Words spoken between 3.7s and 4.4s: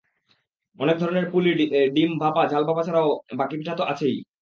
তো আছেই।